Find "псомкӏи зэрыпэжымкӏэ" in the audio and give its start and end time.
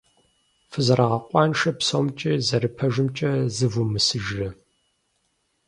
1.77-3.31